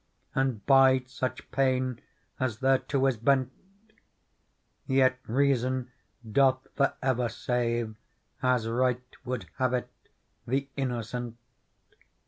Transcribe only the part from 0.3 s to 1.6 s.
And bide such